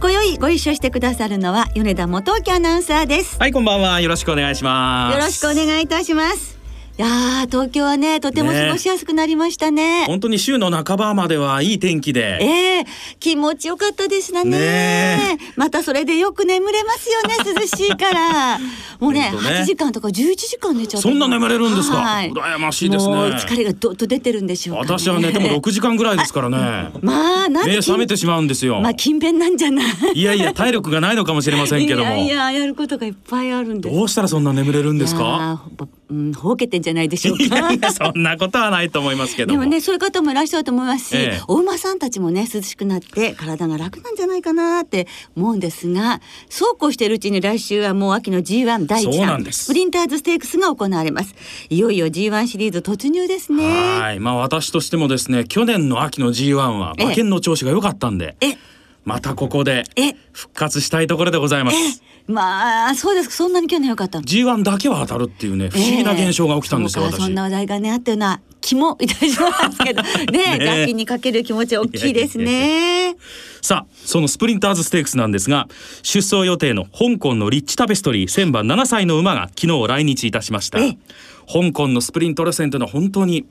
[0.00, 3.36] 今宵ご一緒してくださるのは米田元明アナウンサーです。
[3.38, 4.00] はいこんばんは。
[4.00, 5.14] よろしくお願いします。
[5.14, 6.57] よろしくお願いいたします
[6.98, 10.04] いや東京はねとても過ごしやすくなりましたね。
[10.08, 12.38] 本当に週の半ばまではいい天気で。
[12.40, 12.86] ええー、
[13.20, 14.42] 気持ちよかったですね。
[14.42, 15.38] ね。
[15.54, 18.58] またそれでよく眠れますよね 涼しいから。
[18.98, 19.38] もうねね。
[19.38, 23.14] 8時間とか11時間寝ちゃうそんな眠れるんですか、はい、羨ましいですね。
[23.14, 26.90] 疲れがどっと出てるんでしょう、ね、私は寝ても6時間ぐらいですからね。
[27.00, 28.80] まあ目覚めてしまうんですよ。
[28.80, 29.86] まあ勤勉なんじゃない。
[30.14, 32.16] いやいや体力がないのかもしれませんけども。
[32.16, 33.94] いやいややることがいっぱいあるんです。
[33.94, 35.62] どうしたらそんな眠れるんですか？
[36.10, 37.92] うん、ほうけてんじゃないでしょうか。
[37.92, 51.34] そんなことはないと思いますけどでもね、そういう方もいらっしゃると思いますし、ええ、お馬さんたちもね、涼しくなって体が楽なんじゃないかなって思うんですが、そうこうしているうちに来週はもう秋の G1 第1弾、スプリンターズステークスが行われます。
[51.68, 54.00] いよいよ G1 シリーズ突入ですね。
[54.00, 58.36] はい、まあ私としてもですね、去年の秋の G1 は馬券の調子が良かったんで。
[58.40, 58.56] え
[59.04, 59.84] またここで
[60.32, 62.02] 復活したいところでございます。
[62.28, 63.30] まあそうです。
[63.30, 64.18] そんなに去年良かった。
[64.18, 70.02] G1 だけは当たるっていうね不思議な現象が起きたんですよ、えー、そんな話題がねあったような気もいたしますけど。
[70.30, 73.16] ねね楽器にかける気持ち大きいですね。
[73.62, 75.68] さあそのスプリンターズステークスなんですが
[76.02, 83.46] 出走予定の香港のリッチタペストリー1000番7歳の馬が昨日来日いたしました、香港のスプリント路線というのは本当に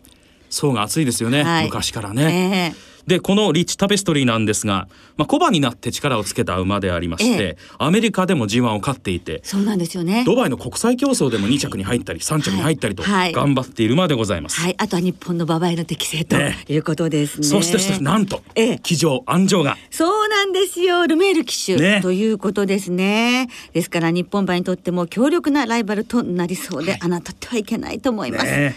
[0.50, 10.24] 層が厚いですよね、はい、昔からね、えーでこのリッチタペストリーなんですが、まあ、小馬になって力をつけた馬でありまして、ええ、アメリカでも G1 を勝っていてそうなんですよね。
[10.26, 19.78] ドバイの国際競争でも2着に入ったり3着に入ったりと頑張っている馬でございます、はい、はい、あとは日本の馬場への適正ということですね、そしてなんと、ええ、騎乗安城が。
[19.90, 21.08] そうなんですよ。
[21.08, 23.48] ルメール騎手、ね、ということですね。
[23.74, 28.76] ですから日本馬にとっても強力なライバルとなりそうで、はい、あなたってはいけないと思います、ね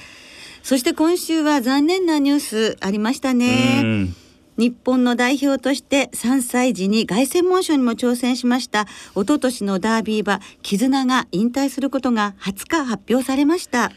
[0.63, 4.09] そして今週は残念なニュースありましたね。
[4.57, 8.83] 日本の代表として3歳児に凱旋門賞にも挑戦しました。
[9.15, 13.91] 一昨年のダービー馬絆が引退することが20日発表されました。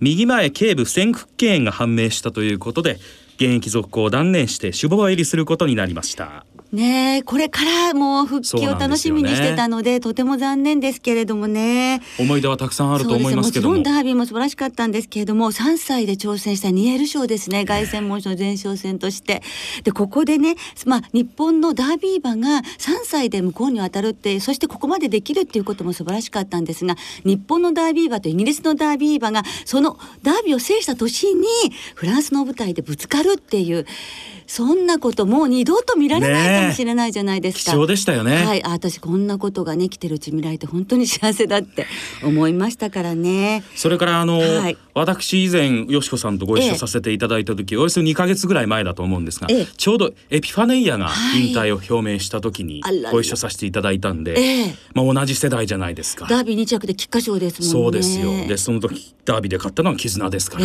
[0.00, 2.98] 右前頸部不全腹筋炎が判明したということで
[3.36, 12.02] 現役続行を断念して首謀入りすることになりましたねこれからもう復帰を楽しみにしてたので、ね、とても残念ですけれどもね。
[12.18, 13.76] 思い出はたくさんあると思いますけども。
[13.76, 19.42] もちろんダービーも素晴らしかったんですけれども3歳で挑戦したニエル賞ですね凱旋門賞前哨戦として。
[19.84, 31.46] でここでね、まあ、日本のダービー馬が3歳で向こうに渡るってそしてここまでできるっていうことも素晴らしかったんですが日本のダービー馬とイギリスのダービー馬がそのダービーを制した年に
[31.94, 33.86] フランスの舞台でぶつかるっていう
[34.46, 37.72] そんなこともう二度と見られないかもしれないじゃないですか。
[37.72, 38.44] 貴重でしたよね。
[38.44, 41.86] はい、私こんなことがね来てるうち見られて本当に幸せだって
[42.22, 43.64] 思いましたからね。
[43.74, 56.26] それからあの、はい、私以前よしこさんとご一緒させていただいた時、ええ、およそ2か月ぐらい前だと思うんですが、え、ちょうどエピファネイアが引退を表明した時にご一緒させていただいたんで、まあ同じ世代じゃないですか。
[56.26, 57.72] ダービー2着で菊花賞ですもんね。
[57.72, 58.46] そうですよ。
[58.46, 60.64] でその時ダービーで勝ったのは絆ですから。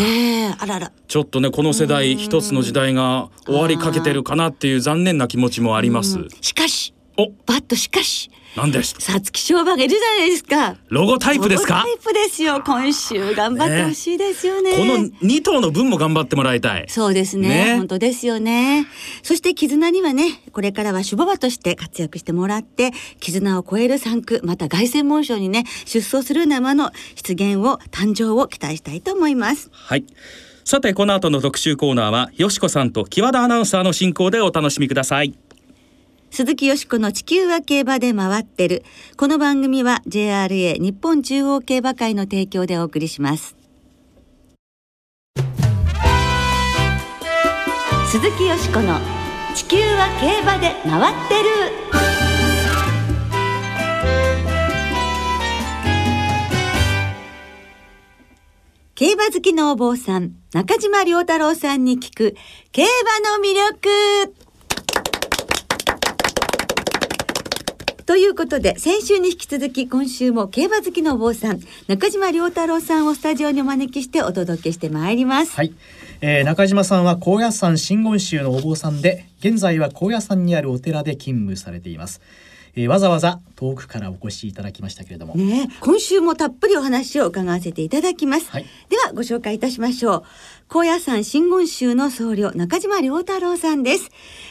[0.60, 0.92] あらら。
[1.08, 6.20] ちょっとねこの世代一つの時代が終わりかけてるかなっていう残念な気持ちもあります。
[6.42, 8.30] しかし、おバットしかし。
[8.54, 8.96] 何です？
[9.00, 10.76] さつき商売がいるじゃないですか。
[10.90, 11.84] ロゴタイプですか？
[11.86, 12.62] タイプですよ。
[12.66, 14.72] 今週頑張ってほしいですよね。
[14.72, 16.86] ねこの二頭の分も頑張ってもらいたい。
[16.90, 17.48] そうですね。
[17.48, 18.88] ね本当ですよね。
[19.24, 29.70] そして絆にはね、これからは守護馬として活躍してもらって、絆を超える産区、また凱旋門賞にね、出走する生の出現を誕生を期待したいと思います。
[29.72, 30.04] はい。
[30.64, 35.38] さてこの後の特集コーナーはよしこさんと木和田アナウンサーの進行でお楽しみください。
[36.30, 38.84] 鈴木よしこの地球は競馬で回ってる。
[39.18, 43.58] この番組は JRA 日本中央競馬会の提供でお送りします。
[48.08, 49.00] 鈴木よしこの
[49.56, 52.11] 地球は競馬で回ってる。
[59.02, 62.36] 競馬好きのお坊さん、中島良太郎さんに聞く、
[62.72, 64.36] 競馬の魅力
[68.06, 75.56] ということで、先週に引き続き今週も競馬好きのお坊さん、中島良太郎さんをスタジオにお招きしてお届けしてまいります。
[75.56, 75.74] はい。
[76.22, 82.22] えー、中島さんは高野山真言宗のお坊さんで、現在は高野山にあるお寺で勤務されています。
[82.76, 90.24] えー、わざわざ遠くからお越しいただきましたけれども、ね、今週もたっぷりお話を伺わせていただきます、はい、ではご紹介いたしましょう。
[90.70, 94.10] 高野山真言宗の僧侶中島良太郎さんです。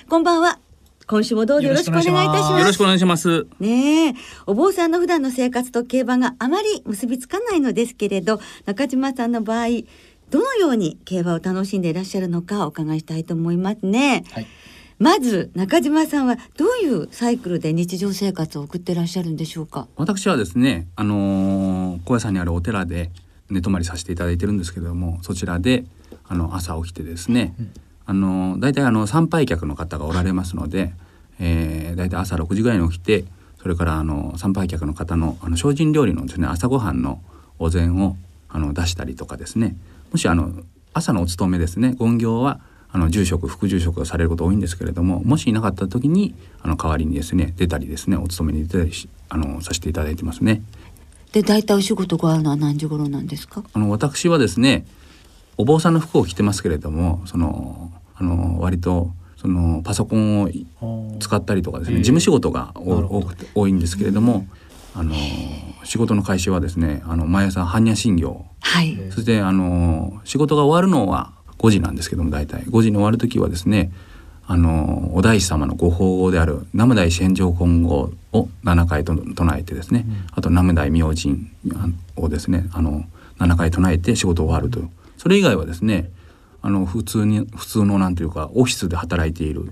[0.08, 0.58] こんばんは。
[1.06, 2.60] 今週もどうぞよろしくお願いいたします。
[2.60, 3.46] よろしくお願いします。
[3.58, 4.14] ね
[4.46, 9.68] お坊さんの普段の生活と競馬があまり結びつかないのですけれど中島さんの場合
[10.28, 14.46] どのように競馬を楽しんでいらっしゃるのかお伺いしたいと思いますね、はい
[15.00, 19.88] まず中島さんはどういうサイクルで日常生活を送ってらっしゃるんでしょうか？
[19.96, 23.10] 私はですねあのー、高野山にあるお寺で
[23.48, 25.86] 寝泊まりさせていただいてるんですけれどもそちらで
[26.28, 27.72] あの朝起きてですね、うん、
[28.04, 30.92] あの大体あの参拝客の方がおられますので、
[31.38, 33.24] えー、大体朝6時ぐらいに起きて
[33.62, 37.22] それからあの参拝客の方のあの精進料理のですね朝ごはんの
[37.58, 38.16] お膳を
[38.50, 39.76] あの出したりとかですね。
[40.12, 40.52] もしあの
[40.92, 42.60] 朝のお勤めですね勤業は
[42.92, 50.62] あの住職副住職がされること多いんですけれどももしいなかった時にあの代わりにですね出たりですねお勤めに出たりしあのさせていただいてますね。
[51.32, 53.62] で大体お仕事があるのは何時頃なんですか？
[53.72, 54.84] あの私はですね
[55.56, 60.50] お坊さんの服を着てますけれどもそのあの割とそのパソコンを
[61.20, 64.46] 使ったりとかですね事務仕事が多くて多いんですけれども
[64.94, 65.14] あの
[65.84, 72.62] 仕事の開始はですねあの毎朝般若心経、はい、そしてあの仕事が終わるのは5時なんですけども大体。
[72.62, 73.92] 5時に終わる時はですね
[74.46, 81.52] あのお大師様のご法号である南無大師返上金剛を7回と唱えてですね、うん、あと南無大明神
[82.16, 83.04] をですねあの
[83.38, 84.80] 7回唱えて仕事終わると
[85.18, 86.10] それ以外はですね
[86.62, 89.70] あの普通に普通のなんていうかオフィスで働いている、うん、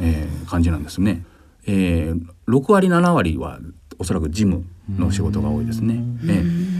[0.00, 1.24] えー、感じなんですね。
[1.66, 3.58] えー、6割7割は
[3.98, 4.64] おそらく事務
[4.96, 5.94] の仕事が多いですね。
[5.94, 6.79] えー。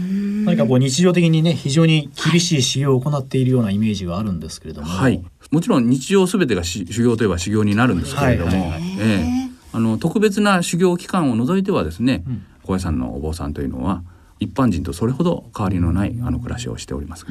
[0.61, 8.69] かこう日常的にね非常に厳しい修行を行っているようなイメージがあるんですけれども、はい、もちろん日常すべてが修行といえば修行になるんですけれども、はい。
[8.71, 9.49] はい、え。
[9.73, 14.03] ー、あの特別な修行期間を除いてはですね、うん、高野山のお坊さんというのは
[14.41, 17.25] 一般人とそれほど変わりのないあの暮らしをしております。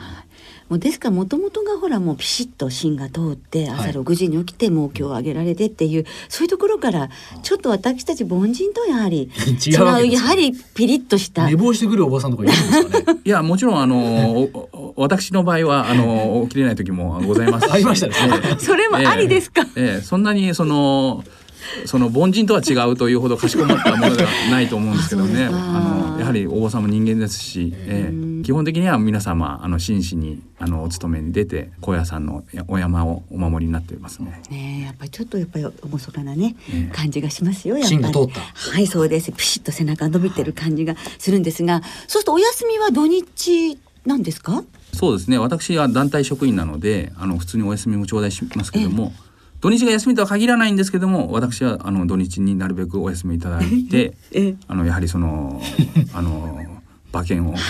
[0.69, 7.11] もうですからもともとがほらもうピシッと芯が通って朝6時に起きてもう今日上げられてっていう、はい、そういうところから
[7.43, 9.29] ちょっと私たち凡人とやはり
[9.67, 13.21] 違うやはりピリッとした寝坊してくるおばさんとかいるんですかね。
[13.27, 14.49] いやもちろんあの
[14.95, 18.15] 私の場合はあの起きれない時もございます ありましたね、
[18.59, 21.25] それもありですか、えー、えー、そんなにその
[21.87, 25.45] その凡人とは違うというほどかしこまったものではないと思うんですけどね。
[25.47, 34.43] あのやはりお坊さんも人間ですし、えー、基本的には皆様あの真摯にあのお勤めに出て高野山のお山をお守りになっていますね。
[34.51, 38.03] ねやっぱりちょっとやっぱり厳かなね、ね感じがしますよやっぱり。
[38.03, 39.33] はいそうです。
[39.33, 44.65] ピシッと背中伸びてる感じがするんですが、はい、そうするとお休みは土日なんですか？
[44.93, 45.39] そうですね。
[45.39, 49.13] 私は団体職員なのであの普通にお休みも頂戴しますけども。
[49.15, 49.30] えー
[49.61, 54.15] 土日が休みとは限らないんですけども私はあの土日になるべくお休みいただいて
[54.69, 55.63] あのやはりその
[56.15, 56.67] あの
[57.13, 57.61] 馬券を、はい、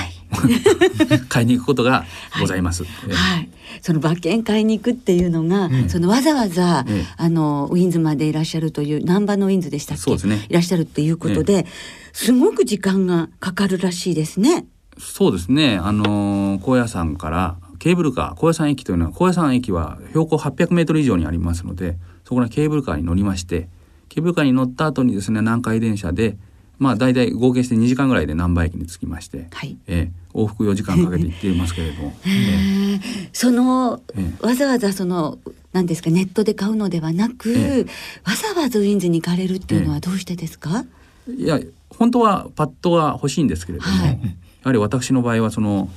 [1.28, 2.04] 買いに行くことが
[2.38, 2.84] ございます。
[2.84, 3.50] はい、はい、
[3.80, 10.02] その馬券買いに行くっていうのが、うん、そのわざわざ、ええ、あのウィンズまでいらっしゃるという難波のウィンズでしたっけ？
[10.02, 11.66] そうです、ね、いらっしゃるっていうことで、え、
[12.12, 14.66] すごく時間がかかるらしいですね。
[14.98, 15.78] そうですね。
[15.82, 23.68] あの高野山からケーブルカー高野山駅というのは高野山駅は標高800メートル以上にありますのでそこのケーブルカーに乗りまして
[24.10, 26.36] ケーブルカーに乗った後にですね南海電車で
[26.78, 33.00] まあ大体合計して2時間ぐらいで難波駅に着きまして、はい、えー、往復4時間かけて行っていますけれども、えー、
[33.32, 35.38] その、えー、わざわざその
[35.72, 37.86] 何ですかネットで買うのではなく、えー、
[38.28, 40.84] わざわざウィンズに行かれるっていうのはどうしてですか、
[41.28, 41.60] いや
[41.90, 44.16] 本当はパッドは欲しいんですけれども、はい、や
[44.64, 45.88] はり私の場合はその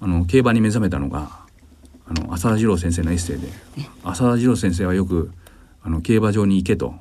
[0.00, 1.44] あの競馬に目覚めたのが
[2.06, 3.48] あの浅田次郎先生のエッセイで
[4.02, 5.32] 浅田次郎先生はよく
[5.82, 6.94] あの競馬場に行けと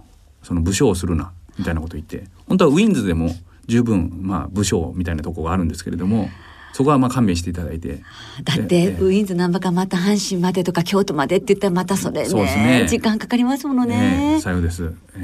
[0.43, 3.29] その武将をするなみたいなこと言って本当はウィンズでも
[3.67, 6.29] 十分まあ武将みたいなとこがあるんですけれども
[6.73, 8.01] そこはまあ勘弁していただいて
[8.43, 14.33] だってウィンズ難波かまた阪神までとか京都までって言ったらまたそれね、ね、時間かかりますものね。
[14.35, 15.23] ねさようです、えー、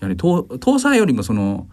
[0.00, 1.66] やはりよりもその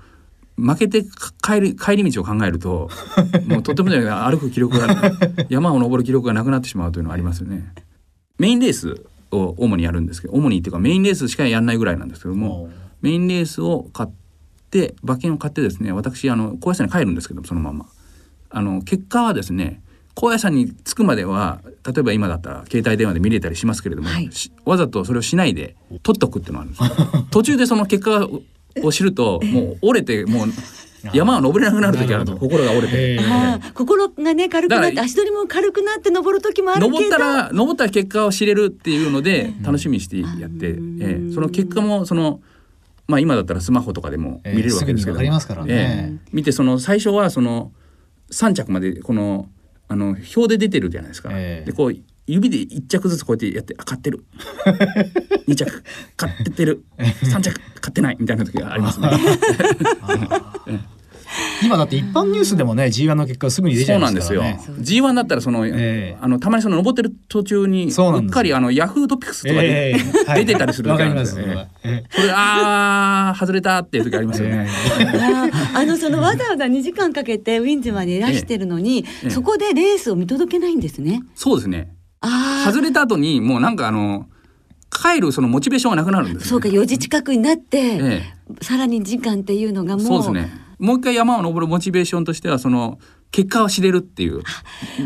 [0.62, 1.04] 負けて
[1.42, 2.90] 帰り帰り道を考えると
[3.48, 5.14] もうとてもじゃない歩く記録が
[5.50, 7.74] 山を登る記録がなくなってしまうというのはありますよね。
[8.38, 12.70] メインレースを主にやるんですけど主にっていうかメインレースしかやらないぐらいなんですけども
[13.02, 14.10] メインレースを買っ
[14.70, 17.86] て馬券を買ってですね私あの高野山に帰るんですけどそのまま。
[18.54, 19.82] あの結果はですね
[20.14, 24.30] 高野山に着くまでは例えば今だったら携帯電話で見れたりしますけれども、はい、
[24.66, 28.28] わざとそれをしないで取っとくっていうのがあるんです途中でその結果
[28.84, 30.48] を知るともう折れてもう
[31.14, 33.20] 山は登れなくなる時あると心が折れて、
[33.74, 42.42] 心がね軽くなって足取りも軽くなって登る時もある登ったら登った結果を知れるっていうので楽しみにしてやって、えー、その結果もその
[43.08, 45.74] まあ今だったらスマホとかでも見れるわけですけど、えーすぐにわかりますからね。
[45.74, 46.30] ええ。
[46.32, 47.72] 見てその最初はその
[48.32, 49.50] 3着までこの
[49.88, 51.30] あの表で出てるじゃないですか。
[51.34, 51.66] ええ。
[51.66, 51.96] でこう
[52.28, 54.24] 指で1着ずつこうやってやってあ買ってる。
[55.48, 55.84] 2着。
[56.16, 56.84] 買ってる。
[56.98, 57.60] 3着。
[57.82, 59.10] 買ってないみたいな時がありますね。
[61.64, 64.42] 今だって一般ニュースでもね G1 の結果すぐに出ちゃいうまそなんですよ。
[64.60, 64.68] す。
[64.68, 64.84] からね。。
[64.84, 66.18] G1 だったらその、ええ。
[66.20, 69.96] あのたまにその登ってる途中にそうっかりあのヤフートピックスとかで、
[70.36, 74.68] 出てたりする時んですすよ、それはえそれあー外れたっていう時ありますよね。
[75.00, 79.30] えあーあのそのわざわざ2時間かけてウィンズまでいらしてるのに、ええ。
[79.30, 81.22] そこでレースを見届けないんですね。
[81.36, 81.94] そうですね。
[82.22, 84.28] 外れた後にもうなんかあの
[84.92, 86.50] 帰るそのモチベーションがなくなるんです、ね。
[86.50, 90.52] そうか4時近くになって、ええさらに時間っていうのがもうそうですね。
[90.78, 93.00] もう一回山を登るモチベーションとしてはその
[93.32, 94.42] 結果を知れるっていう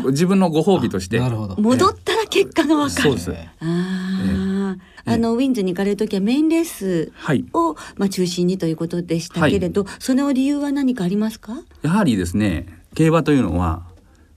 [0.06, 1.20] 自分のご褒美として。
[1.20, 1.54] なるほど。
[1.60, 3.02] 戻ったら結果がわかる。
[3.02, 3.30] そうです。
[3.30, 7.44] ああ、あのウィンズに行かれる時はメインレースはい。
[7.52, 11.56] を、まあ、中心にということでしたけれど、その理由は何かありますか？
[11.82, 13.84] やはりですね競馬というのは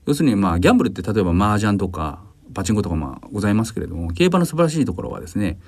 [0.06, 2.22] 要するにまあギャンブルって例えば麻雀とか
[2.54, 5.58] パチンコとかまあございますけれども競馬の素晴らしいところはですね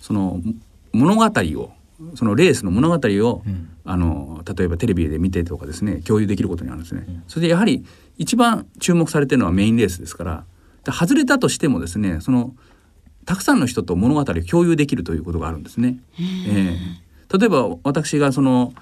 [0.00, 0.40] その
[0.92, 1.72] 物語を
[2.14, 7.04] そのレースの物語を、うんあの例えばテレビで見てとかですね共有できることになるんですね。
[7.26, 7.84] それでやはり
[8.16, 10.44] 一番注目されてるのはメインレースですから
[10.84, 12.54] で外れたとしてもですねその
[13.24, 15.98] たくさんの人と物語を共有できるということがあるんですね。
[16.20, 18.72] ええ例えば私がその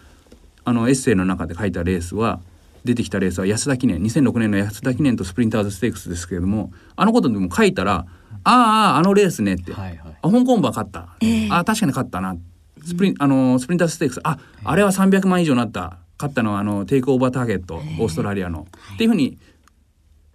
[0.65, 2.41] あのエッセイの中で書いたレースは
[2.85, 8.07] 出てきたレースは安田記念2006年の安田記念とスプリンターズステークスですけれどもあのことでも書いたら
[8.45, 10.17] 「あああのレースね」って「はいはい。
[10.23, 11.09] あ香港馬勝った、
[11.51, 12.37] あ確かに勝ったな」
[12.85, 15.99] スプリンあのスプリンターズステークスああれは300万以上になった。
[16.21, 19.39] 勝ったのはあのテイクオーバーターゲットオーストラリアの、っていうふうに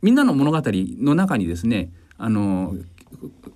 [0.02, 2.76] みんなの物語の中にですねあの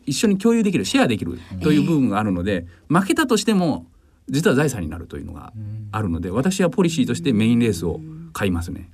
[0.06, 3.88] 一緒に共有できるシェアできるという部分があるので、負けたとしても
[4.30, 5.54] 実は財産になるというのが
[5.92, 8.00] あるので私はポリシーとしてメインレースを
[8.40, 8.90] 買いますね。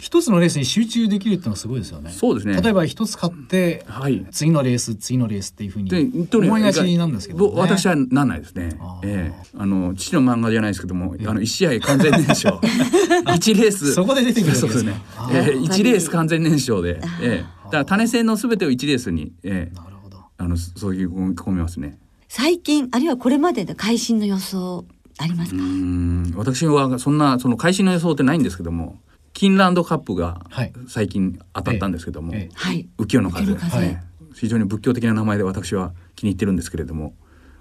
[0.00, 2.10] 一つのレースに集中できるってのはすごいですよね。
[2.10, 7.54] そうですね例えば一つ買ってはい次のレース次のレースっていうふうに思いがちなんですけど、ね。
[7.54, 8.98] ぼ私はなんないですねあ。
[9.04, 12.58] ーええあの父の漫画じゃないですけども、あの一試合完全燃焼、
[13.36, 15.26] 一レースそこで出てくるそうですねですか。
[15.26, 15.30] あ。
[15.32, 20.18] えーえ一レース完全燃焼で、ええだから種銭のすべてを一レースに、ええなるほど。
[20.38, 22.00] あのそういう込めますね。
[22.26, 24.86] 最近あるいはこれまでの会心の予想
[25.22, 26.32] ありますうか、ん。
[26.36, 28.98] 私はそんなその会心の予想ってないんですけども、
[29.32, 30.72] キンランドカップがはい。
[30.88, 32.88] 最近当たったんですけども、はい。
[32.98, 33.44] 浮世の風。
[33.44, 33.76] 浮世の風。
[33.78, 37.14] はい非常に仏教的な名前で私は気に入ってるんですけれども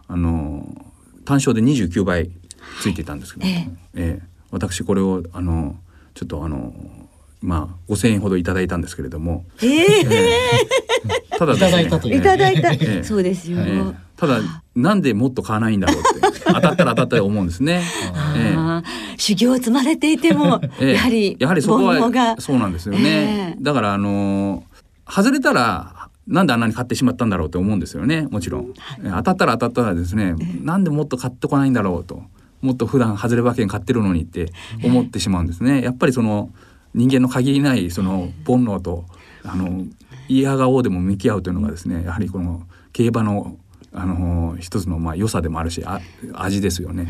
[0.07, 0.63] あの
[1.25, 2.29] 単勝で29倍
[2.79, 3.69] ついていたんですけども、ええ。
[3.95, 4.27] ええ。
[4.51, 5.75] 私これをあの
[6.13, 6.73] ちょっとあの
[7.41, 9.81] まあ5,000円ほどいただいたんですけれども、ええ。
[9.81, 10.39] え
[11.33, 11.37] え。
[11.37, 12.17] ただねいただいたという。
[12.17, 13.03] いただいた、ええ。
[13.03, 14.39] そうですよ、ええただ
[14.75, 17.83] なんでもっと買わないんだろうって 当たったら当たったで思うんですね。
[18.35, 18.55] ええ。
[18.55, 18.83] ああ
[19.17, 20.93] 修行を積まれていても、ええ。
[20.93, 23.63] やはりやはりそこはそうなんですよね、ええ。
[23.63, 24.69] だからあのー
[25.11, 28.27] 外れたらなんであんなに買ってしまったんだろうって思うんですよね。
[28.29, 28.73] もちろん、
[29.03, 32.21] え当たったら当たったらですね、なんでもっと買ってこないんだろうと
[32.61, 34.51] もっと普段外れ馬券買ってるのにって
[34.83, 35.81] 思ってしまうんですね。
[35.81, 36.51] やっぱりその
[36.93, 39.05] 人間の限りないその煩悩と
[39.43, 39.85] あの
[40.27, 43.57] 嫌がおうでも向き合うというのがですねやはりこの競馬の
[43.91, 45.99] あの一つのまあ良さでもあるしあ
[46.33, 47.07] 味ですよね。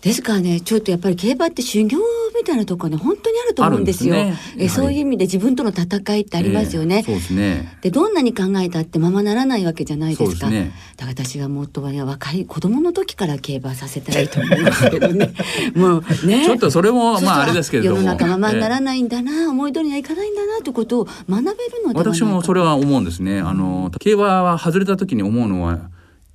[0.00, 1.98] ですからねちょっとやっぱり競馬って修行
[2.36, 4.14] みたいなところね本当にあると思うんですよ。
[4.14, 4.38] すね。
[4.58, 7.78] えそういう意味で自分との戦いってありますよね、ええそうですね。
[7.80, 10.46] でどんなに考えたってままならないわけじゃないですか。
[10.46, 10.72] すね。
[10.96, 15.32] だから私はもっとは若い子供の時から競馬させたらいいと思いますけどね。
[15.74, 16.44] もうね。
[16.44, 17.96] ちょっとそれもまああれですけれども。
[17.96, 21.44] 世の中ままにならえないんだな、思い通りにはいかないんだなということを学べる
[21.86, 23.40] のでは私もそれは思うんですね。
[23.40, 25.90] あの競馬は外れた時に思うのは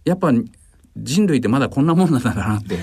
[0.05, 0.31] やっぱ
[0.97, 2.75] 人類ってまだこんなもんなんだなって。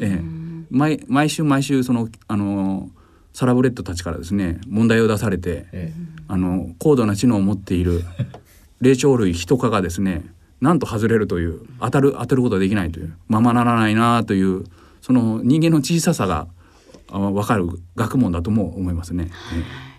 [0.00, 0.33] ええ
[0.70, 2.90] 毎毎週毎週そのあの
[3.32, 5.92] サラブレッドたちからですね問題を出されて、え
[6.28, 8.04] あの高度な知能を持っている
[8.80, 10.24] 霊長類ヒト科がですね
[10.60, 14.64] なんと外れるという当たる当てることができないというままならないなという
[15.02, 16.46] その人間の小ささが
[17.10, 19.30] あ分かる学問だとも思いますね。
[19.90, 19.94] え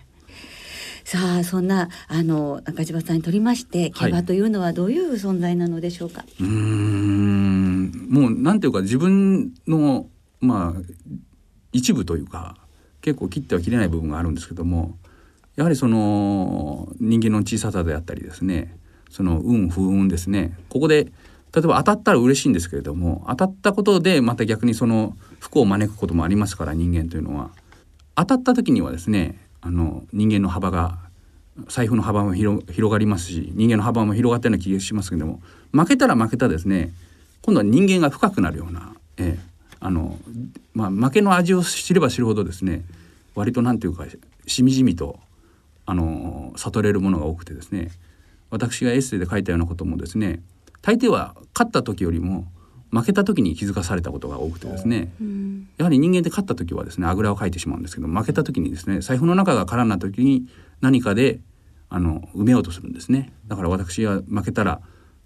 [1.06, 10.08] さあそんなあの中島さんにとりまして競馬というのはどういう存在なのでしょうか、えうーんもうなんていうか自分の
[10.40, 10.80] まあ
[11.72, 12.56] 一部というか
[13.00, 14.96] 結構切っては切れない部分があるんですけども
[15.56, 18.76] やはりその人間の小ささであったりですね
[19.10, 21.04] その運不運ですねここで
[21.54, 27.50] 例えば当たったら嬉しいんですけれども当たったことでまた逆にその不幸を招くこともありますから人間というのは。
[28.16, 30.98] 当たった時にはですねあの人間の幅が
[31.68, 35.40] 財布の幅も広広がりますし人間の幅も広がったような気がしますけども
[35.72, 36.92] 負けたら負けたですね
[37.42, 40.18] 今度は人間が深くなるような、ええあの
[40.74, 42.82] まあ負けの味を知れば知るほどですね
[43.34, 44.04] 割となんていうか
[44.46, 45.18] しみじみと
[45.84, 47.90] あの悟れるものが多くてですね
[48.50, 50.40] 私がエッセイで書いたようなこともですね
[50.82, 52.46] 大抵は勝った時よりも
[52.90, 55.68] 負けた時に気づかされたことが多くてですね、うん。
[55.76, 60.46] やはり人間って勝った時はですねあぐらをかいてしまうんですけど負けた時にですね財布の中が空になった時に
[60.80, 61.40] 何かで
[61.88, 63.32] あの埋めようとするんですね。
[63.48, 64.80] だから私は負けたら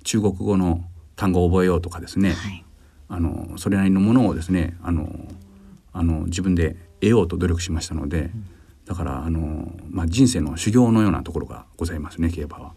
[0.04, 0.82] 中国語の
[1.16, 2.64] 単語を覚えようとかですね、はい
[3.10, 5.10] あのそれなりのものをですねあの
[5.92, 8.30] あの自分で得ようと努力しましたので、
[8.86, 12.72] だからあの、まあ、人生の修行のようなところがございますね競馬は。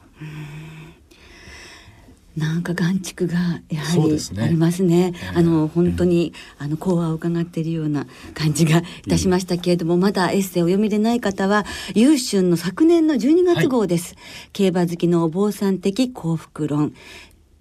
[2.35, 5.13] なんか眼蓄がやはりそうですねありますね。
[5.35, 11.63] あの本当にあの講話を伺っているような感じがいたしましたけれども、まだエッセイをお読みでない方は
[11.93, 14.15] 優春の昨年の12月号です。
[14.51, 16.93] 競馬好きのお坊さん的幸福論。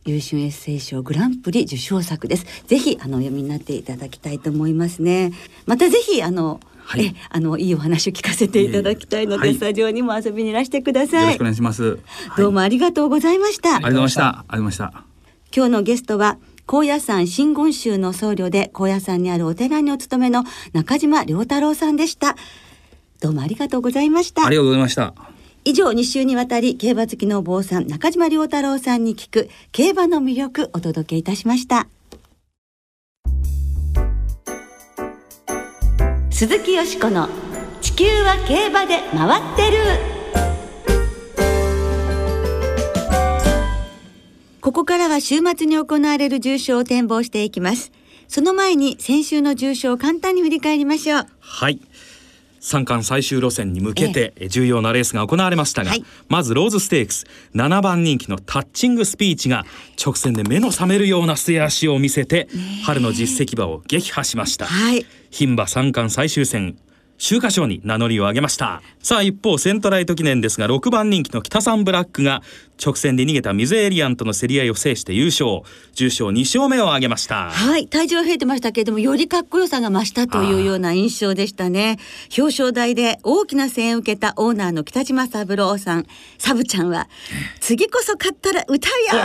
[0.05, 2.47] 優秀エッセイ賞グランプリ受賞作です。
[2.67, 5.33] ぜひあのお読みになっていただきたいと思いますね。
[5.67, 11.45] またぜひあの、はいえあのいいお話を聞かせていただきたいので、はいスタジオにも遊びにいらしてくださいよろしくお。
[11.45, 11.99] 願いします。
[12.37, 13.77] どうもありがとうございました。
[13.77, 14.27] ありがとうございました。
[14.27, 15.05] ありがとうございました。
[15.55, 22.37] 今日のゲストは高野山真言宗の僧侶で高野山にあるお寺にお勤めの中島良太郎さんでした
[23.21, 25.15] どうもありがとうございましたありがとうございました。
[25.65, 31.87] 以上2週にわたり競馬好きのお坊さん中島良太郎さんに聞く競馬の魅力お届けいたしました。
[36.31, 37.29] 鈴木よしこの
[37.81, 39.79] 地球は競馬で回ってる。
[44.61, 47.93] ここからは週末に行われる重賞を展望していきます。
[48.27, 51.27] その前に先週の重賞を簡単に振り返りましょう。
[51.39, 51.81] はい。
[52.65, 56.05] 三冠最終路線に向けてえ重要なレースが行われましたが、はい。
[56.29, 57.27] まずローズステークス
[57.57, 59.67] 7番人気のタッチングスピーチが
[60.03, 62.49] 直線で目の覚めるような末足を見せて
[62.85, 65.05] 春の実績馬を撃破しました、はい。
[65.33, 66.79] 牝馬三冠最終戦
[67.25, 68.83] 秋華賞に名乗りを上げました。
[69.01, 72.43] さあ一方セントライト記念ですが6番人気の北サンブラックが
[72.85, 75.63] 直線で逃げたミズエリアンとの競り合いを制して優勝。
[75.95, 77.51] 重賞2勝目を挙げました。
[77.51, 81.99] はい、体重は増えてましたけれども、よりかっこよさが増したというような印象でしたね。
[82.37, 86.07] 表彰台で大きな声援を受けたオーナーの北島三郎さん、
[86.39, 87.09] サブちゃんは、
[87.61, 89.23] 次こそ勝ったら歌えよ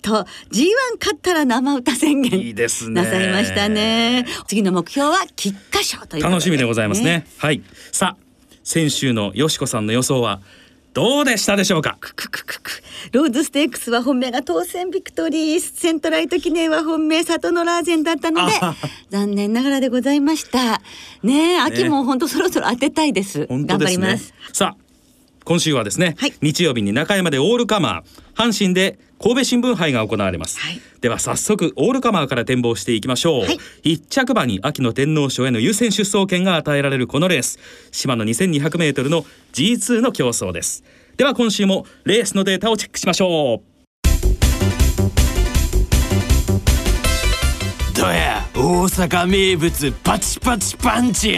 [0.00, 0.66] と G1
[0.98, 3.02] 勝ったら生歌宣言いいですね。
[3.02, 4.26] なさいましたね。
[4.46, 7.26] 次の目標は菊花賞という楽しみでございますね。
[7.38, 7.62] はい。
[7.92, 8.24] さあ、
[8.64, 10.40] 先週のよしこさんの予想は
[10.92, 11.96] どうでしたでしょうか？
[12.00, 12.82] くくくく
[13.12, 15.60] ローズステークスは本命がトーセンビクトリー。
[15.60, 18.74] セントライト記念は本命サトノラーゼンだったのであ
[19.08, 20.82] 残念ながらでございました。
[21.22, 24.34] ねえ秋も本当そろそろ当てたいです、頑張ります。
[24.52, 24.84] さあ、
[25.44, 26.32] 今週はですね、はい。
[26.42, 30.58] 日曜日に中山でオールカマー、阪神で神戸新聞杯が行われます。
[30.58, 33.40] はいでは早速オールカマーから展望していきましょう。
[33.42, 37.58] はい一着馬に秋の天皇賞への優先出走権が与えられるこのレース、
[37.90, 40.84] 島の2200メートルの G2 の競争です。
[41.16, 43.70] では今週もレースのデータをチェックしましょう。
[47.94, 51.36] どや大阪名物パチパチパンチ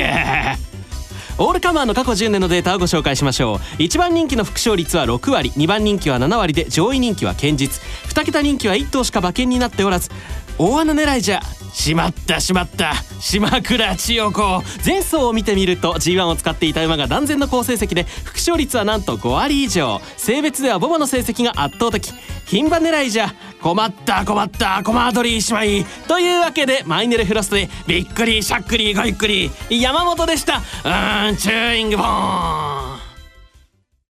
[1.45, 3.57] オールカマーの過去10年のデータをご紹介しましょう。
[3.83, 5.51] 1番人気の副勝率は6割。
[5.57, 7.83] 2番人気は7割で上位人気は堅実。
[8.11, 10.09] 2桁人気は1頭しか馬券になっておらず
[10.57, 11.43] 大穴狙いじゃ。
[11.73, 12.93] しまったしまった。
[13.21, 20.01] 島倉千代子前走を見てみると G1 を使っていた馬が断然の好成績で副勝率はなんと5割以上。
[20.17, 22.13] 性別ではボバの成績が圧倒的。
[22.47, 29.51] 牝馬狙いじゃ困った困ったコマードリー姉妹というわけでマイネルフロストでびっくりしゃっくりごゆっくり。
[29.71, 30.59] 山本でした。
[30.59, 33.03] うーんチューイングボーン。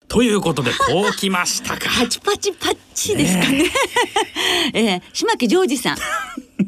[0.07, 1.89] ということでこうきましたか。
[2.01, 3.65] パチパチパッチですかね。
[4.73, 4.79] え。
[4.97, 5.97] え島木ジョージさん。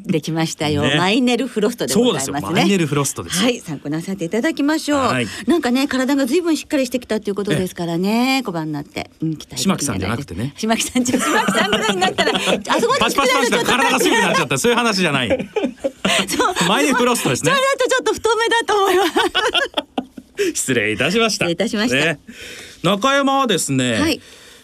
[0.06, 0.98] できましたよ、ね。
[0.98, 2.40] マイネルフロストでございますね。
[2.42, 2.54] そうですよ。
[2.56, 3.44] マイネルフロストですよ。
[3.44, 5.00] はい、参考なさっていただきましょう。
[5.00, 5.28] はい。
[5.48, 9.10] なんかね、体がずいぶんしっかりしてきたということですからね、小番になって。
[9.22, 10.54] うん、期待できる島木さんじゃなくてね。
[10.58, 12.42] 島木さんじゃ、島木さんぐらいになったら、あ
[12.80, 14.58] そこパチパチパチで体が強くなっちゃっった。
[14.58, 15.50] そういう話じゃない。
[16.28, 16.68] そう。
[16.68, 17.52] マイネルフロストですね。
[17.52, 20.54] それだとちょっと太めだと思います。
[20.56, 21.46] 失礼いたしました。
[21.46, 22.18] 失礼いたしました。
[22.84, 24.22] 中山はですね、はい。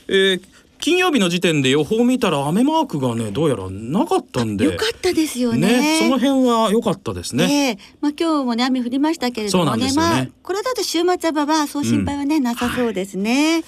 [0.07, 0.41] えー
[0.89, 5.99] 金曜日の時点で予報を見たら雨マークがねどうやらなかったんで、よかったですよね。
[5.99, 7.43] その辺は良かったですね。
[7.43, 7.77] ええ。
[8.01, 9.85] まあ今日もね雨降りましたけれどもね。
[9.85, 9.93] ね。
[9.95, 13.63] まあこれだと週末ははそう心配はね、なさそうですね。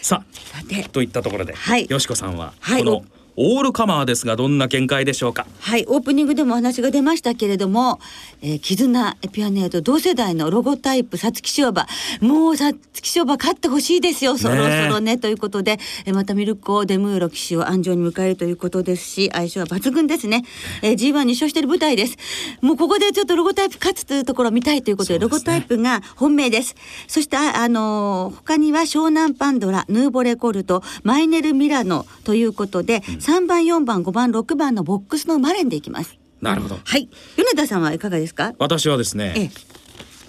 [0.00, 0.82] ささて。
[0.82, 1.86] あといったところで、はい。
[1.90, 2.84] よしこさんは、はい。
[2.84, 3.04] この
[3.36, 5.46] オールカマーですがどんな見解でしょうか？
[5.60, 8.00] はい、オープニングでもお話が出ましたけれども、
[8.40, 11.86] えー、絆エピアネード同世代のロゴタイプ皐月賞馬
[12.20, 14.38] もう皐月賞馬勝ってほしいですよ。
[14.38, 20.44] そろそろねということで、えー、またミルコ・デムーロ騎手を安城に迎えるということですし相性は抜群ですね、
[20.80, 20.92] え。
[20.92, 22.16] ー、G1 に勝している舞台です。
[22.62, 26.74] もうここでちょっとロゴタイプ勝つというところを見たいということで、ね、ロゴタイプが本命です。
[27.06, 36.16] そしてあ、あのー、他には湘南パンドラヌーボレコルトマイネル・ミラノということで、うん3番4番5番6番のボックスのマレンでいきます。
[36.40, 36.78] なるほど。
[36.84, 37.08] はい。
[37.36, 38.54] 米田さんはいかがですか？
[38.60, 39.50] 私はですね、ええ、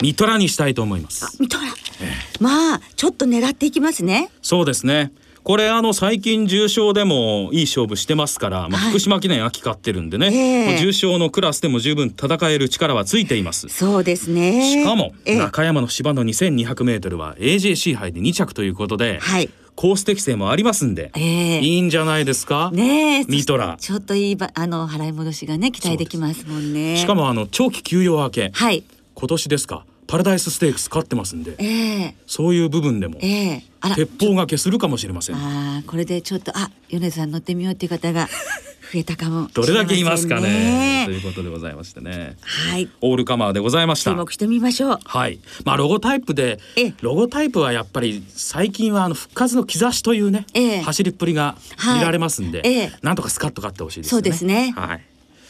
[0.02, 1.40] ミトラにしたいと思います。
[1.40, 1.68] ミトラ、え
[2.06, 4.32] え、まあちょっと狙っていきますね。
[4.42, 5.12] そうですね。
[5.44, 13.70] これあの最近重賞でもいい勝負してますから、まあ、福島記念秋勝ってるんでね、はい、重賞のクラスでも十分戦える力はついています。
[13.70, 14.72] そうですね。
[14.72, 22.72] しかも中山の芝の 2200m は AJC 杯で2着ということで、はい、コース適性もありますんで、えー、いいんじゃないですか？
[22.74, 26.98] ねミトラちょっといいばあの払い戻しがね期待できますもんね。
[26.98, 29.86] しかもあの長期休養明け、はい、今年ですか？
[30.08, 35.36] パラダイスステークス勝ってますんで、えー、そういう部分でも、えー、あら鉄砲がけするかもしれません。
[35.36, 38.28] あこれでちょっとあ米津さん乗ってみようっていう方が
[38.94, 41.04] 増えたかも、ね、どれだけいますかね。
[41.06, 42.38] ということでございましてね。
[42.42, 42.90] はい。
[43.02, 44.12] オールカマーでございました。
[44.12, 45.00] 注目してみましょう。
[45.04, 45.40] はい。
[45.66, 46.60] まあロゴタイプで
[47.02, 51.58] ロゴタイプはやっぱり最近はあの復活の兆しというね、え走りっぷりが
[51.98, 54.10] 見られますんで、はい、なんとかスカッと勝ってほしいですね。
[54.12, 54.74] そうですね。
[54.78, 55.02] はい。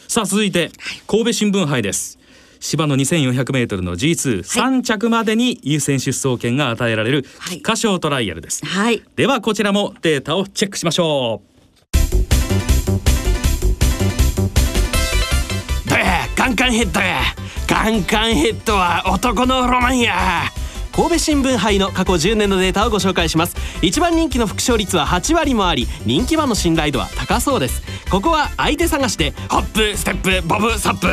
[0.08, 0.70] さあ続いて
[1.06, 2.17] 神戸新聞杯です
[2.60, 11.48] 芝の 2400m の G23、はい、着までに優先出走権が与えられる菊花賞トライアルです、はい、ではこちらもデータをチェックしましょう。
[16.38, 17.20] カンカンヘッドや。
[17.66, 20.44] カンカンヘッドは男のロマンや。
[20.92, 23.54] 神戸新聞杯の過去10年のデータをご紹介します。
[23.82, 31.06] 一番人気の副勝率は8割もあり人気馬の信頼度は高そうですここは相手探しでホップステップボブサップ。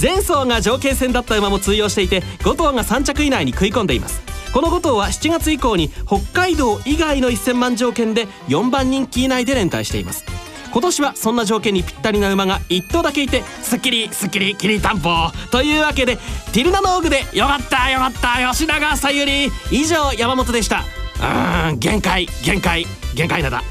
[0.00, 4.22] 前走が条件戦だった馬も通用していて5頭が3着以内に食い込んでいます。
[4.52, 10.24] この5頭は7月以降に北海道以外の1000万条件で4番人気以内で連帯しています。
[10.72, 16.16] 今年はそんな条件にぴったりな馬が1頭だけいてすっきりすっきりきりたんぽというわけで
[16.52, 20.82] ティルナノーグでよかったよかった吉永さゆり以上山本でした。
[21.70, 23.62] うん限界限界限界なだ。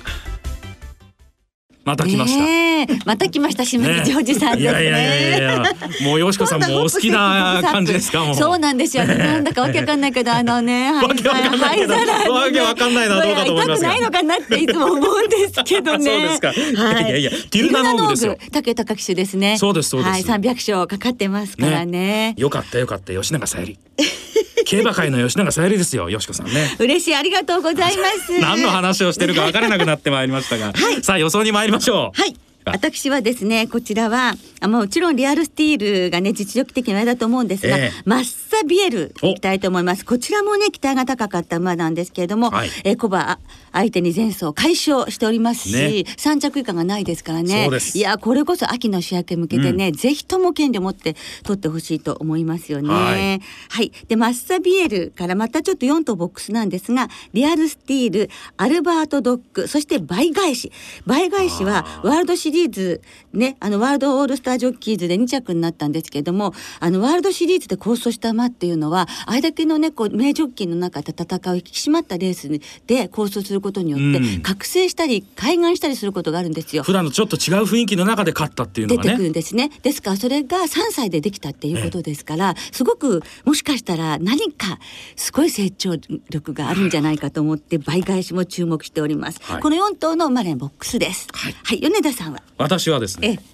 [1.84, 2.44] また来ました。
[2.44, 4.80] ね、また来ました清水ジョージさんですね。
[4.80, 5.63] ねいやいやいやいや
[6.04, 8.34] もうよしこさんもお好きな感じですか。
[8.36, 9.06] そうなんですよ。
[9.06, 16.06] なんだかわけわかんないけど あのね、わけわかんないけど、わけわかんないなどうかと思いますないのかなっていつも思うんですけどね。
[16.06, 16.48] そうですか。
[16.84, 18.38] はい、いやいやティルナノーグですよ。
[18.52, 19.58] 竹高騎手ですね。
[19.58, 20.12] そうですそうです。
[20.12, 22.36] はい、三百勝かかってますからね。
[22.38, 24.50] よかったよかった吉永小百合。
[24.65, 26.76] 競馬界の吉永小百合ですよ、よしこさんね。
[26.80, 28.32] 嬉しい、ありがとうございます。
[28.39, 32.21] 何の話をしてるか分からなくなってまいりましたが、はい、さあ予想に参りましょう。
[32.21, 32.36] はい。
[32.65, 40.06] 私はですねこちらはあもちろんリアルスティールがね実力的なだと思うんですが、えー、マッサビエルいきたいと思います。
[40.06, 43.39] こちらもね期待が高かった馬なんですけれども、はい、えー、コバ
[43.71, 45.82] 相手に前走解消しておりますし、ね、
[46.17, 47.69] 3着以下がないですからね。
[47.93, 52.89] いやこれこそ秋の主役へ向けてね、うん、ぜひとも権利を持って取ってほしいと思いますよね。
[52.89, 60.71] はい、はい、でマッサビエルからまたちょっと4頭ボックスなんですがリアルスティールアルバートドッグそして倍返し。
[61.06, 62.21] 倍返しはワー。
[62.21, 63.01] ルドシリーズ
[63.33, 72.49] ねあのワールドオールスタージョッキーズで2着になったんですけれどもあのワールドシリーズで構想した馬っていうのはあれだけのねこう名ジョッキーの中で戦う引き締まったレース
[72.87, 76.83] で構想することによって、覚醒したり開眼したりすることがあるんですよ。
[76.83, 79.69] 普段のちょっと違う雰囲気の中で勝ったっていうのが、ね、出てくるんですね。
[79.81, 84.79] ですからそれが3歳でできたっていうことですから、すごくもしかしたら何か
[85.15, 85.95] すごい成長
[86.29, 89.39] 力があるんじゃないかと思って倍返しも注目しております。
[89.43, 91.27] はい、この4頭のマレンボックスです。
[91.33, 92.40] はい、はい、米田さんは？
[92.58, 93.39] 私はですね。
[93.41, 93.51] え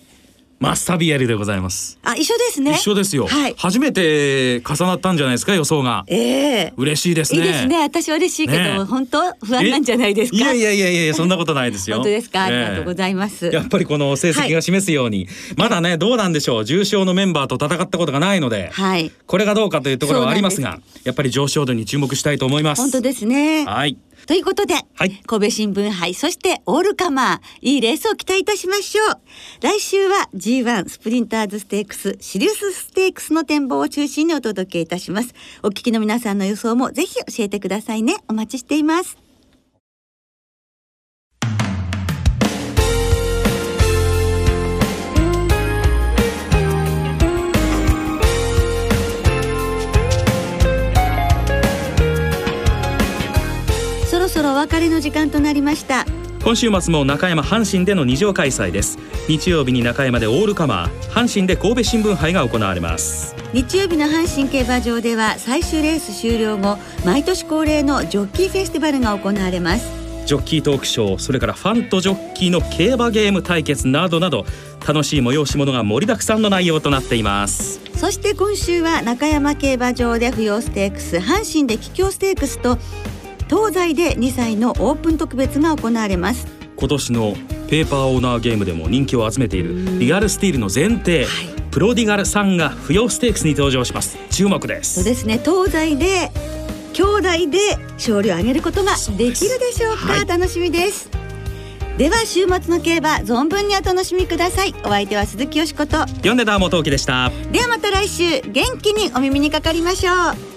[0.59, 1.99] マスタビエルでございます。
[2.03, 2.71] あ、一緒ですね。
[2.71, 3.27] 一緒ですよ。
[3.27, 6.03] はい、初めて重なったんじゃないですか予想が。
[6.07, 7.41] ええー、嬉しいですね。
[7.41, 7.79] いいですね。
[7.83, 10.37] 私は嬉しいけど、ね、本当不安なんじゃないですか？
[10.37, 11.97] いやいやいやいやそんなことないですよ。
[12.01, 12.45] 本当ですか？
[12.45, 13.51] ありがとうございます。
[13.53, 16.65] やっぱりこの成績が示すように、はい、まだねどうなんでしょう？
[16.65, 22.81] 重賞のメンバーと戦ったことがないので、はい、これがどうかというところはありますが、すやっぱり上昇度に注目したいと思います。
[22.81, 23.63] 本当ですね。
[23.63, 23.95] はい。
[24.25, 29.19] ということで、はい、神戸新聞杯、そしてオールカマー、いいレースを期待いたしましょう。
[29.61, 35.33] 来週は G1 スプリンターズステークス、シリウスステークスの展望を中心にお届けいたします。
[35.63, 38.17] お聞きの皆さんの予想もぜひ教えてくださいね。
[38.27, 39.26] お待ちしています。
[54.27, 56.05] ろそろお別れの時間となりました。
[56.43, 58.99] 今週末も中山阪神での2条開催です。
[59.27, 63.35] 日曜日に中山でオールカマー阪神で神戸新聞杯が行われます。
[63.53, 69.87] 日曜日の阪神競馬場では最終レース終了後毎年恒例のジョッキーフェスティバルが行われます。
[70.25, 74.45] ジョッキートークショーそれからファンとジョッキーの競馬ゲーム対決などなど
[74.85, 77.79] 楽しい催し物が盛りだくさんの内容となっています。
[77.95, 82.77] そして今週は中山競馬場で不要ステークス阪神で桔梗ステークスと
[83.49, 86.47] 東西で2歳のオープン特別が行われます。
[86.75, 87.35] 今年の
[87.69, 91.27] ペーパーオーナーゲームでも人気を集めているリアルスティールの前提、はい、
[91.71, 94.17] プロディガルさんが不要ステークスに登場します。
[94.29, 94.95] 注目です。
[94.95, 95.39] そうですね。
[95.43, 96.31] 東西で
[96.93, 101.09] 兄弟で勝利を挙げることができるでしょうか、はい、楽しみです。
[101.97, 104.75] では週末の競馬存分にお楽しみください。
[104.83, 106.05] お相手は鈴木よしこと。
[106.23, 107.31] 呼んでた元木でした。
[107.51, 108.41] ではまた来週。
[108.41, 110.11] 元気にお耳にかかりましょ
[110.53, 110.56] う